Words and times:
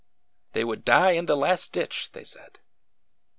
They 0.53 0.63
would 0.63 0.83
die 0.83 1.11
in 1.11 1.27
the 1.27 1.37
last 1.37 1.71
ditch"! 1.73 2.09
they 2.11 2.23
said. 2.23 2.57